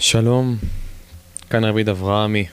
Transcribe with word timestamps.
שלום, 0.00 0.56
כאן 1.50 1.64
רביד 1.64 1.88
אברהמי, 1.88 2.46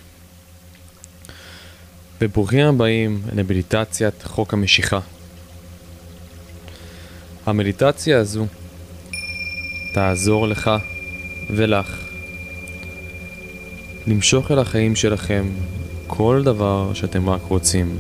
וברוכים 2.22 2.66
הבאים 2.66 3.22
למדיטציית 3.36 4.24
חוק 4.24 4.54
המשיכה. 4.54 5.00
המדיטציה 7.46 8.20
הזו 8.20 8.46
תעזור 9.94 10.48
לך 10.48 10.72
ולך 11.50 12.00
למשוך 14.08 14.52
אל 14.52 14.60
החיים 14.60 14.96
שלכם 14.96 15.50
כל 16.08 16.42
דבר 16.46 16.94
שאתם 16.94 17.30
רק 17.30 17.42
רוצים. 17.42 17.98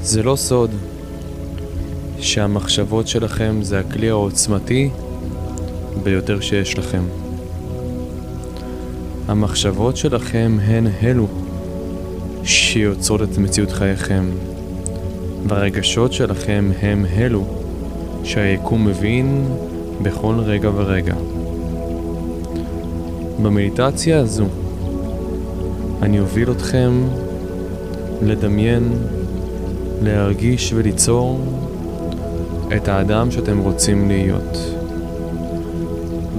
זה 0.00 0.22
לא 0.22 0.36
סוד 0.36 0.93
שהמחשבות 2.20 3.08
שלכם 3.08 3.58
זה 3.62 3.80
הכלי 3.80 4.10
העוצמתי 4.10 4.90
ביותר 6.02 6.40
שיש 6.40 6.78
לכם. 6.78 7.02
המחשבות 9.28 9.96
שלכם 9.96 10.58
הן 10.62 10.86
אלו 11.02 11.26
שיוצרות 12.44 13.22
את 13.22 13.38
מציאות 13.38 13.72
חייכם, 13.72 14.24
והרגשות 15.48 16.12
שלכם 16.12 16.70
הם 16.82 17.06
אלו 17.16 17.44
שהיקום 18.24 18.84
מבין 18.86 19.48
בכל 20.02 20.34
רגע 20.38 20.70
ורגע. 20.74 21.14
במדיטציה 23.42 24.20
הזו 24.20 24.46
אני 26.02 26.20
אוביל 26.20 26.50
אתכם 26.50 26.92
לדמיין, 28.22 28.92
להרגיש 30.02 30.72
וליצור 30.72 31.40
את 32.76 32.88
האדם 32.88 33.30
שאתם 33.30 33.58
רוצים 33.58 34.08
להיות, 34.08 34.58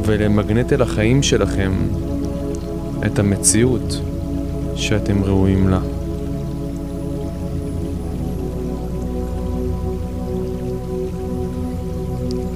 ולמגנט 0.05 0.73
אל 0.73 0.81
החיים 0.81 1.23
שלכם 1.23 1.71
את 3.05 3.19
המציאות 3.19 4.01
שאתם 4.75 5.23
ראויים 5.23 5.67
לה. 5.69 5.79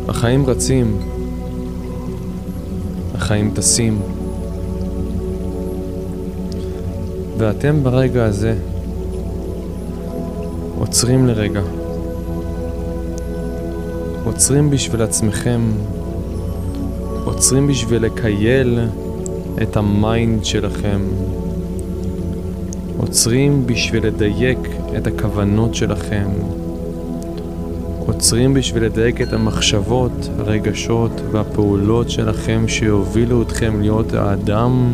החיים 0.08 0.46
רצים, 0.46 0.98
החיים 3.16 3.52
טסים, 3.56 4.02
ואתם 7.38 7.84
ברגע 7.84 8.26
הזה 8.26 8.56
עוצרים 10.80 11.28
לרגע. 11.28 11.62
עוצרים 14.30 14.70
בשביל 14.70 15.02
עצמכם, 15.02 15.62
עוצרים 17.26 17.68
בשביל 17.68 18.06
לכייל 18.06 18.80
את 19.62 19.78
ה 19.78 19.91
mind 19.91 20.46
שלכם, 20.46 21.02
עוצרים 22.98 23.68
בשביל 23.68 24.06
לדייק 24.06 24.60
את 24.98 25.08
הכוונות 25.08 25.76
שלכם, 25.76 26.28
עוצרים 28.00 28.54
בשביל 28.54 28.84
לדייק 28.84 29.22
את 29.22 29.34
המחשבות, 29.34 30.30
הרגשות 30.40 31.22
והפעולות 31.32 32.10
שלכם 32.10 32.68
שיובילו 32.68 33.42
אתכם 33.42 33.82
להיות 33.82 34.14
האדם 34.14 34.94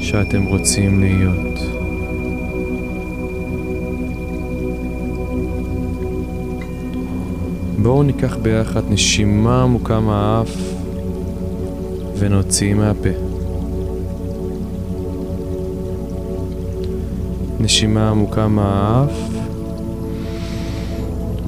שאתם 0.00 0.44
רוצים 0.44 1.00
להיות. 1.00 1.81
בואו 7.82 8.02
ניקח 8.02 8.36
ביחד 8.36 8.82
נשימה 8.90 9.62
עמוקה 9.62 10.00
מהאף 10.00 10.56
ונוציא 12.18 12.74
מהפה. 12.74 13.08
נשימה 17.60 18.10
עמוקה 18.10 18.48
מהאף 18.48 19.10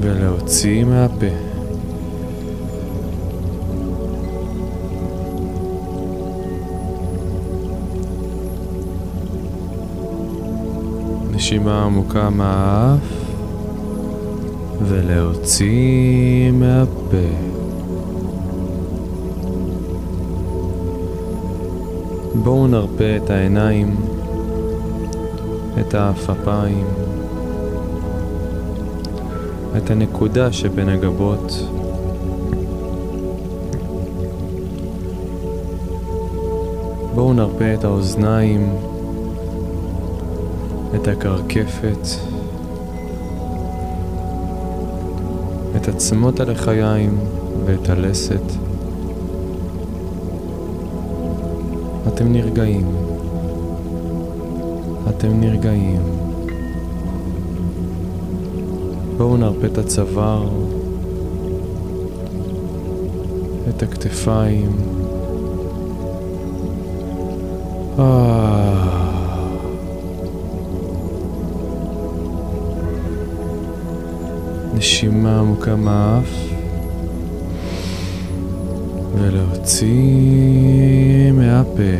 ולהוציא 0.00 0.84
מהפה. 0.84 1.26
נשימה 11.30 11.84
עמוקה 11.84 12.30
מהאף 12.30 13.23
ולהוציא 14.82 16.50
מהפה. 16.52 17.54
בואו 22.34 22.66
נרפה 22.66 23.16
את 23.16 23.30
העיניים, 23.30 23.96
את 25.80 25.94
האפפיים, 25.94 26.86
את 29.76 29.90
הנקודה 29.90 30.52
שבין 30.52 30.88
הגבות. 30.88 31.52
בואו 37.14 37.32
נרפה 37.32 37.74
את 37.74 37.84
האוזניים, 37.84 38.74
את 40.94 41.08
הקרקפת. 41.08 42.33
את 45.84 45.88
עצמות 45.88 46.40
הלחיים 46.40 47.18
ואת 47.64 47.88
הלסת. 47.88 48.42
אתם 52.08 52.32
נרגעים. 52.32 52.86
אתם 55.08 55.40
נרגעים. 55.40 56.02
בואו 59.16 59.36
נרפה 59.36 59.66
את 59.66 59.78
הצוואר, 59.78 60.48
את 63.68 63.82
הכתפיים. 63.82 64.72
אה... 67.98 68.43
נשימה 74.84 75.38
עמוקה 75.40 75.76
מהאף 75.76 76.30
ולהוציא 79.18 79.92
מהפה 81.32 81.96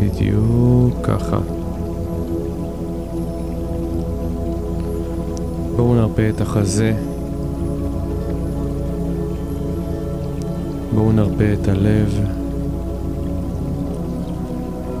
בדיוק 0.00 0.94
ככה. 1.02 1.38
בואו 5.76 5.94
נרפה 5.94 6.28
את 6.28 6.40
החזה. 6.40 6.94
בואו 10.94 11.12
נרפה 11.12 11.44
את 11.52 11.68
הלב. 11.68 12.20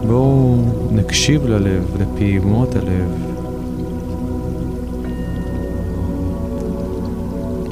בואו 0.06 0.56
נקשיב 0.92 1.46
ללב, 1.46 1.96
לפעימות 2.00 2.76
הלב. 2.76 3.29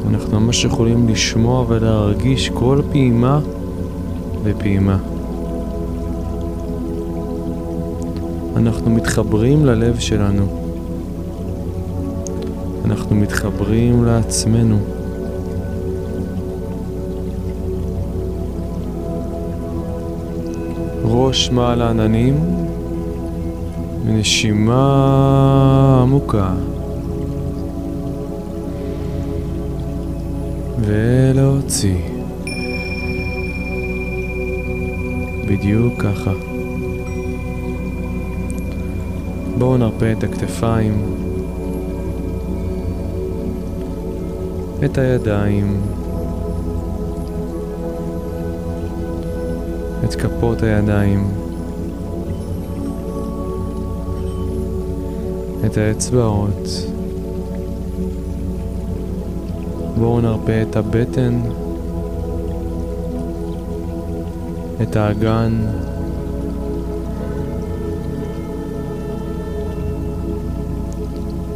אנחנו 0.08 0.41
ממש 0.41 0.64
יכולים 0.64 1.08
לשמוע 1.08 1.64
ולהרגיש 1.69 2.50
כל 2.50 2.80
פעימה 2.91 3.41
ופעימה. 4.42 4.98
אנחנו 8.56 8.91
מתחברים 8.91 9.66
ללב 9.66 9.98
שלנו. 9.98 10.46
אנחנו 12.84 13.16
מתחברים 13.16 14.05
לעצמנו. 14.05 14.78
ראש 21.05 21.50
מעל 21.50 21.82
העננים 21.82 22.40
ונשימה 24.05 24.78
עמוקה. 26.02 26.52
ולהוציא. 30.80 31.98
בדיוק 35.46 36.02
ככה. 36.02 36.32
בואו 39.58 39.76
נרפה 39.76 40.12
את 40.12 40.25
הכתפיים, 40.25 41.02
את 44.84 44.98
הידיים, 44.98 45.80
את 50.04 50.14
כפות 50.14 50.62
הידיים, 50.62 51.31
את 55.66 55.76
האצבעות. 55.76 56.88
בואו 59.98 60.20
נרפה 60.20 60.62
את 60.62 60.76
הבטן, 60.76 61.40
את 64.82 64.96
האגן, 64.96 65.66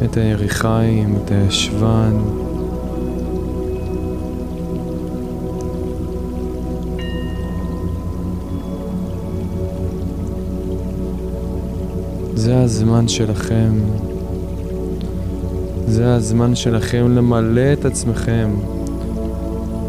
את 0.05 0.17
היריחיים, 0.17 1.15
את 1.15 1.31
הישבן. 1.31 2.17
זה 12.35 12.61
הזמן 12.61 13.07
שלכם. 13.07 13.73
זה 15.87 16.15
הזמן 16.15 16.55
שלכם 16.55 17.15
למלא 17.15 17.73
את 17.73 17.85
עצמכם. 17.85 18.49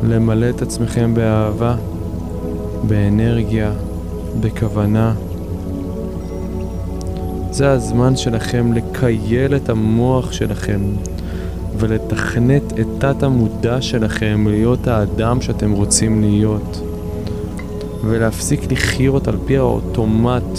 למלא 0.03 0.51
את 0.51 0.63
עצמכם 0.63 1.15
באהבה, 1.15 1.77
באנרגיה, 2.83 3.73
בכוונה. 4.41 5.15
זה 7.51 7.71
הזמן 7.71 8.17
שלכם 8.17 8.73
לקייל 8.73 9.57
את 9.57 9.69
המוח 9.69 10.33
שלכם 10.33 10.81
ולתכנת 11.79 12.73
את 12.81 12.87
תת 12.99 13.23
המודע 13.23 13.83
שלכם 13.83 14.47
להיות 14.51 14.87
האדם 14.87 15.41
שאתם 15.41 15.73
רוצים 15.73 16.21
להיות 16.21 16.81
ולהפסיק 18.05 18.73
לחיות 18.73 19.29
על 19.29 19.37
פי 19.47 19.57
האוטומט 19.57 20.59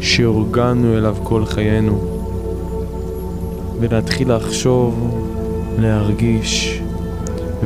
שהורגלנו 0.00 0.98
אליו 0.98 1.16
כל 1.22 1.46
חיינו 1.46 2.11
ולהתחיל 3.82 4.32
לחשוב, 4.32 5.18
להרגיש 5.78 6.82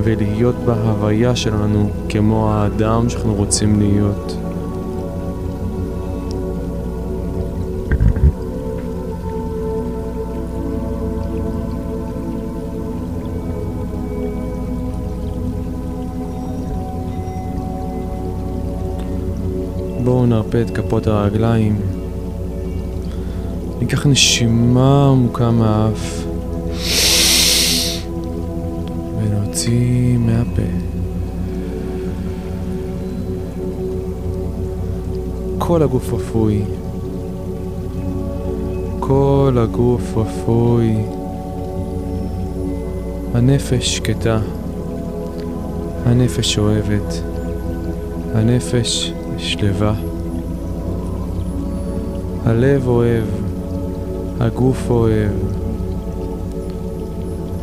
ולהיות 0.02 0.54
בהוויה 0.64 1.36
שלנו 1.36 1.90
כמו 2.08 2.52
האדם 2.52 3.08
שאנחנו 3.08 3.34
רוצים 3.34 3.78
להיות. 3.80 4.36
בואו 20.04 20.26
נרפה 20.26 20.60
את 20.60 20.70
כפות 20.70 21.06
הרגליים. 21.06 21.95
ניקח 23.80 24.06
נשימה 24.06 25.08
עמוקה 25.10 25.50
מהאף 25.50 26.24
ונוציא 29.18 30.18
מהפה. 30.18 30.62
כל 35.58 35.82
הגוף 35.82 36.12
אפוי. 36.12 36.62
כל 39.00 39.58
הגוף 39.62 40.18
אפוי. 40.18 40.96
הנפש 43.34 43.96
שקטה. 43.96 44.38
הנפש 46.04 46.58
אוהבת. 46.58 47.22
הנפש 48.34 49.12
שלווה. 49.38 49.94
הלב 52.44 52.88
אוהב, 52.88 53.24
הגוף 54.40 54.90
אוהב, 54.90 55.30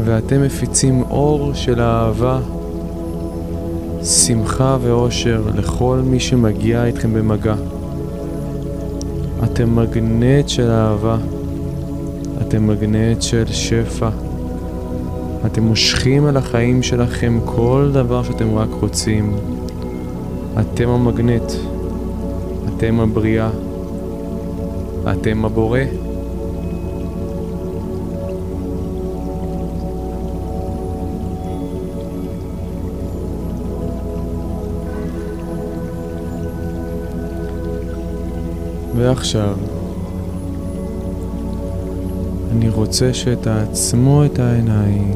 ואתם 0.05 0.41
מפיצים 0.41 1.03
אור 1.09 1.53
של 1.53 1.81
אהבה, 1.81 2.39
שמחה 4.03 4.77
ואושר 4.81 5.41
לכל 5.55 6.01
מי 6.05 6.19
שמגיע 6.19 6.85
איתכם 6.85 7.13
במגע. 7.13 7.55
אתם 9.43 9.75
מגנט 9.75 10.49
של 10.49 10.69
אהבה, 10.69 11.17
אתם 12.41 12.67
מגנט 12.67 13.21
של 13.21 13.45
שפע. 13.45 14.09
אתם 15.45 15.63
מושכים 15.63 16.25
על 16.25 16.37
החיים 16.37 16.83
שלכם 16.83 17.39
כל 17.45 17.89
דבר 17.93 18.23
שאתם 18.23 18.57
רק 18.57 18.69
רוצים. 18.81 19.35
אתם 20.59 20.89
המגנט, 20.89 21.51
אתם 22.67 22.99
הבריאה, 22.99 23.49
אתם 25.11 25.45
הבורא. 25.45 25.79
ועכשיו, 39.03 39.55
אני 42.51 42.69
רוצה 42.69 43.13
שתעצמו 43.13 44.25
את 44.25 44.39
העיניים 44.39 45.13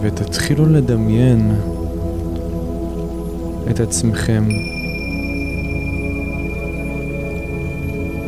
ותתחילו 0.00 0.66
לדמיין 0.66 1.54
את 3.70 3.80
עצמכם 3.80 4.48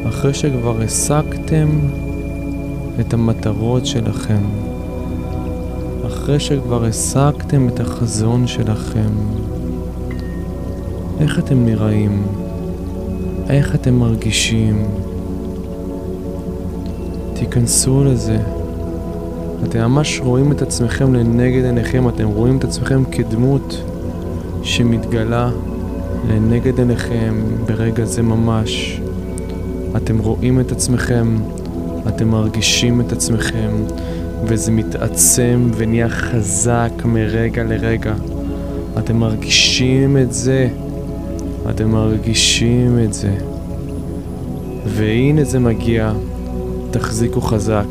אחרי 0.09 0.35
שכבר 0.35 0.81
השגתם 0.83 1.69
את 3.01 3.15
המטרות 3.15 3.87
שלכם, 3.87 4.43
אחרי 6.07 6.41
שכבר 6.41 6.85
השגתם 6.85 7.69
את 7.69 7.81
החזון 7.81 8.47
שלכם, 8.47 9.11
איך 11.21 11.39
אתם 11.39 11.65
נראים? 11.65 12.46
איך 13.49 13.75
אתם 13.75 13.95
מרגישים? 13.95 14.85
תיכנסו 17.35 18.05
לזה. 18.05 18.39
אתם 19.65 19.79
ממש 19.79 20.21
רואים 20.25 20.53
את 20.53 20.63
עצמכם 20.63 21.15
לנגד 21.15 21.65
עיניכם, 21.65 22.09
אתם 22.09 22.29
רואים 22.29 22.59
את 22.59 22.65
עצמכם 22.65 23.05
כדמות 23.05 23.83
שמתגלה 24.63 25.51
לנגד 26.29 26.79
עיניכם 26.79 27.35
ברגע 27.67 28.05
זה 28.05 28.23
ממש. 28.23 29.01
אתם 29.97 30.19
רואים 30.19 30.61
את 30.61 30.73
עצמכם, 30.73 31.37
אתם 32.09 32.29
מרגישים 32.29 33.01
את 33.01 33.13
עצמכם, 33.13 33.71
וזה 34.45 34.73
מתעצם 34.73 35.71
ונהיה 35.77 36.09
חזק 36.09 36.91
מרגע 37.05 37.65
לרגע. 37.65 38.15
אתם 38.99 39.17
מרגישים 39.17 40.17
את 40.17 40.33
זה, 40.33 40.69
אתם 41.71 41.91
מרגישים 41.91 42.99
את 43.05 43.13
זה. 43.15 43.35
והנה 44.87 45.45
זה 45.45 45.59
מגיע, 45.59 46.13
תחזיקו 46.91 47.41
חזק. 47.41 47.87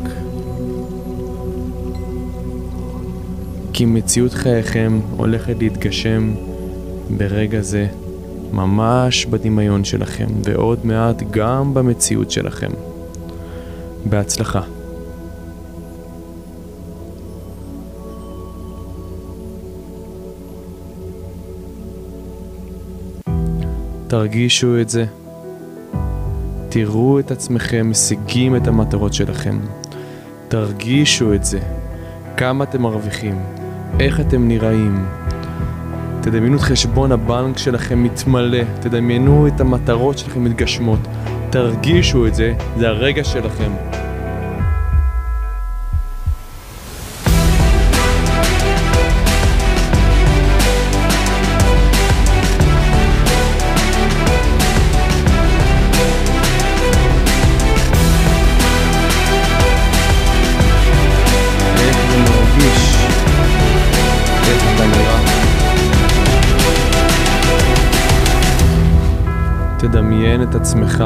כי 3.72 3.84
מציאות 3.84 4.32
חייכם 4.32 5.00
הולכת 5.16 5.54
להתגשם 5.58 6.34
ברגע 7.16 7.60
זה. 7.60 7.86
ממש 8.52 9.26
בדמיון 9.26 9.84
שלכם, 9.84 10.26
ועוד 10.44 10.78
מעט 10.84 11.22
גם 11.30 11.74
במציאות 11.74 12.30
שלכם. 12.30 12.70
בהצלחה. 14.04 14.75
תרגישו 24.08 24.80
את 24.80 24.88
זה. 24.88 25.04
תראו 26.68 27.20
את 27.20 27.30
עצמכם 27.30 27.90
משיגים 27.90 28.56
את 28.56 28.68
המטרות 28.68 29.14
שלכם. 29.14 29.58
תרגישו 30.48 31.34
את 31.34 31.44
זה. 31.44 31.58
כמה 32.36 32.64
אתם 32.64 32.82
מרוויחים, 32.82 33.38
איך 34.00 34.20
אתם 34.20 34.48
נראים, 34.48 35.06
תדמיינו 36.20 36.56
את 36.56 36.60
חשבון 36.60 37.12
הבנק 37.12 37.58
שלכם 37.58 38.02
מתמלא, 38.02 38.62
תדמיינו 38.80 39.46
את 39.46 39.60
המטרות 39.60 40.18
שלכם 40.18 40.44
מתגשמות, 40.44 41.00
תרגישו 41.50 42.26
את 42.26 42.34
זה, 42.34 42.54
זה 42.78 42.88
הרגע 42.88 43.24
שלכם. 43.24 43.70
תדמיין 69.88 70.42
את 70.42 70.54
עצמך, 70.54 71.04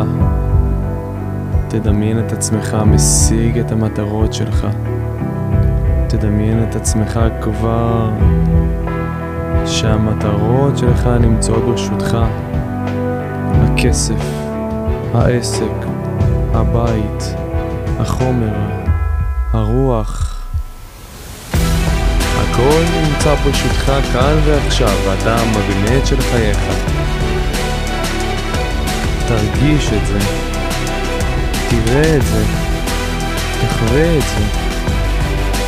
תדמיין 1.68 2.18
את 2.18 2.32
עצמך 2.32 2.76
משיג 2.86 3.58
את 3.58 3.72
המטרות 3.72 4.32
שלך. 4.32 4.66
תדמיין 6.08 6.66
את 6.68 6.76
עצמך 6.76 7.20
כבר 7.40 8.10
שהמטרות 9.66 10.78
שלך 10.78 11.06
נמצאות 11.20 11.64
ברשותך. 11.64 12.18
הכסף, 13.62 14.24
העסק, 15.14 15.86
הבית, 16.54 17.34
החומר, 17.98 18.54
הרוח. 19.52 20.42
הכל 22.38 22.82
נמצא 23.02 23.34
ברשותך 23.34 23.92
כאן 24.12 24.38
ועכשיו, 24.44 24.96
ואתה 25.08 25.36
המגנט 25.36 26.06
של 26.06 26.20
חייך. 26.20 26.99
תרגיש 29.30 29.92
את 29.92 30.06
זה, 30.06 30.18
תראה 31.70 32.16
את 32.16 32.22
זה, 32.22 32.44
תחווה 33.60 34.18
את 34.18 34.22
זה, 34.22 34.44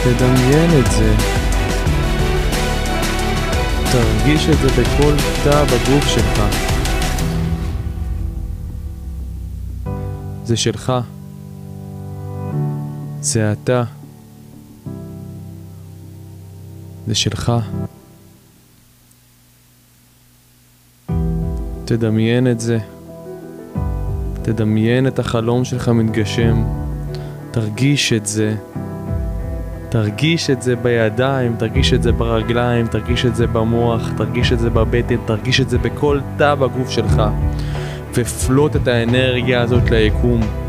תדמיין 0.05 0.71
את 0.81 0.91
זה. 0.91 1.15
תרגיש 3.93 4.49
את 4.49 4.59
זה 4.59 4.83
בכל 4.83 5.15
תא 5.45 5.65
בגוף 5.65 6.07
שלך. 6.07 6.43
זה 10.45 10.57
שלך. 10.57 10.93
זה 13.21 13.53
אתה. 13.53 13.85
זה 17.07 17.15
שלך. 17.15 17.53
תדמיין 21.85 22.51
את 22.51 22.61
זה. 22.61 22.79
תדמיין 24.43 25.07
את 25.07 25.19
החלום 25.19 25.65
שלך 25.65 25.89
מתגשם. 25.89 26.65
תרגיש 27.51 28.13
את 28.13 28.27
זה. 28.27 28.55
תרגיש 29.89 30.51
את 30.51 30.63
זה 30.63 30.77
בידיים, 30.77 31.55
תרגיש 31.59 31.93
את 31.93 32.03
זה 32.03 32.13
ברגליים, 32.13 32.87
תרגיש 32.87 33.27
את 33.27 33.37
זה 33.37 33.47
במוח, 33.47 34.11
תרגיש 34.17 34.53
את 34.53 34.59
זה 34.59 34.71
בבטן, 34.71 35.17
תרגיש 35.27 35.61
את 35.61 35.71
זה 35.71 35.79
בכל 35.79 36.21
תא 36.37 36.55
בגוף 36.55 36.91
שלך. 36.91 37.23
ופלוט 38.15 38.77
את 38.77 38.89
האנרגיה 38.89 39.61
הזאת 39.61 39.91
ליקום. 39.91 40.62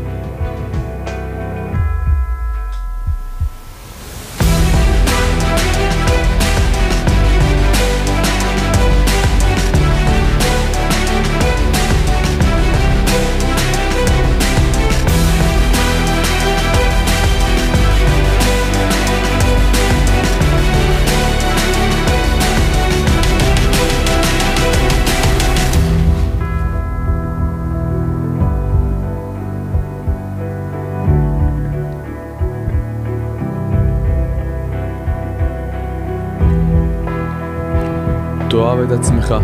תאהב 38.54 38.78
את 38.78 38.90
עצמך, 38.92 39.34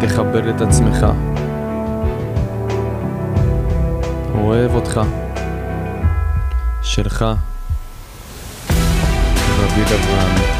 תכבד 0.00 0.46
את 0.46 0.60
עצמך, 0.60 1.06
אוהב 4.34 4.74
אותך, 4.74 5.00
שלך, 6.82 7.24
רביד 9.58 9.86
אברהם. 9.86 10.59